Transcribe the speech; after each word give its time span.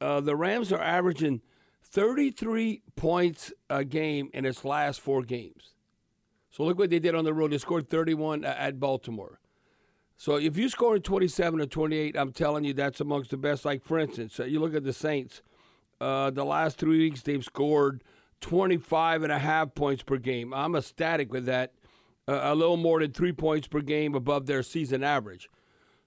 uh, 0.00 0.20
the 0.20 0.36
Rams 0.36 0.72
are 0.72 0.80
averaging 0.80 1.42
33 1.82 2.82
points 2.96 3.52
a 3.68 3.84
game 3.84 4.30
in 4.32 4.44
its 4.44 4.64
last 4.64 5.00
four 5.00 5.22
games. 5.22 5.74
So 6.50 6.64
look 6.64 6.78
what 6.78 6.90
they 6.90 6.98
did 6.98 7.14
on 7.14 7.24
the 7.24 7.34
road. 7.34 7.52
They 7.52 7.58
scored 7.58 7.88
31 7.88 8.44
at 8.44 8.80
Baltimore. 8.80 9.40
So 10.16 10.36
if 10.36 10.56
you 10.58 10.68
score 10.68 10.98
27 10.98 11.60
or 11.60 11.66
28, 11.66 12.16
I'm 12.16 12.32
telling 12.32 12.64
you 12.64 12.74
that's 12.74 13.00
amongst 13.00 13.30
the 13.30 13.36
best. 13.36 13.64
Like 13.64 13.82
for 13.82 13.98
instance, 13.98 14.38
uh, 14.38 14.44
you 14.44 14.60
look 14.60 14.74
at 14.74 14.84
the 14.84 14.92
Saints. 14.92 15.42
Uh, 16.00 16.30
the 16.30 16.44
last 16.44 16.78
three 16.78 16.98
weeks 16.98 17.22
they've 17.22 17.44
scored 17.44 18.02
25 18.40 19.22
and 19.22 19.32
a 19.32 19.38
half 19.38 19.74
points 19.74 20.02
per 20.02 20.16
game. 20.16 20.52
I'm 20.52 20.74
ecstatic 20.74 21.32
with 21.32 21.46
that. 21.46 21.72
Uh, 22.28 22.40
a 22.42 22.54
little 22.54 22.76
more 22.76 23.00
than 23.00 23.12
three 23.12 23.32
points 23.32 23.66
per 23.66 23.80
game 23.80 24.14
above 24.14 24.46
their 24.46 24.62
season 24.62 25.02
average. 25.02 25.48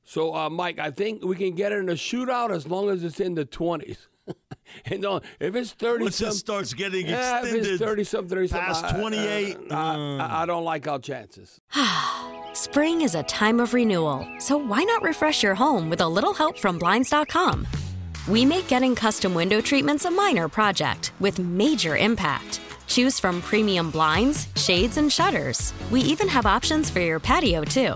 So, 0.04 0.36
uh, 0.36 0.50
Mike, 0.50 0.80
I 0.80 0.92
think 0.92 1.24
we 1.24 1.36
can 1.36 1.56
get 1.56 1.72
it 1.72 1.80
in 1.80 1.90
a 1.90 1.94
shootout 1.94 2.52
as 2.52 2.68
long 2.68 2.90
as 2.90 3.04
it's 3.04 3.20
in 3.20 3.36
the 3.36 3.46
20s. 3.46 3.98
and 4.86 5.02
no, 5.02 5.22
if 5.40 5.56
it's 5.56 5.72
30 5.72 6.04
Once 6.04 6.22
it 6.22 6.34
starts 6.34 6.74
getting 6.74 7.08
yeah, 7.08 7.40
extended 7.40 7.66
if 7.66 7.72
it's 7.74 7.84
30 7.84 8.04
something, 8.04 8.30
30 8.30 8.48
something, 8.48 8.66
past 8.66 8.86
I- 8.86 8.90
uh, 8.90 9.00
28, 9.00 9.58
I, 9.72 9.94
I, 9.94 9.96
mm. 9.96 10.20
I 10.20 10.46
don't 10.46 10.64
like 10.64 10.88
our 10.88 11.00
chances. 11.00 11.60
Spring 12.54 13.02
is 13.02 13.16
a 13.16 13.24
time 13.24 13.60
of 13.60 13.74
renewal, 13.74 14.28
so 14.40 14.58
why 14.58 14.84
not 14.84 15.02
refresh 15.02 15.42
your 15.44 15.56
home 15.56 15.90
with 15.90 16.02
a 16.02 16.08
little 16.08 16.34
help 16.34 16.58
from 16.58 16.78
Blinds.com? 16.78 17.68
We 18.28 18.46
make 18.46 18.68
getting 18.68 18.96
custom 18.96 19.34
window 19.34 19.60
treatments 19.60 20.06
a 20.06 20.12
minor 20.12 20.48
project 20.48 21.12
with 21.20 21.40
major 21.40 21.98
impact. 21.98 22.62
Choose 22.88 23.20
from 23.20 23.42
premium 23.42 23.90
blinds, 23.90 24.48
shades, 24.56 24.98
and 24.98 25.12
shutters. 25.12 25.74
We 25.92 26.02
even 26.02 26.28
have 26.28 26.46
options 26.46 26.90
for 26.90 27.00
your 27.00 27.20
patio, 27.20 27.64
too. 27.64 27.96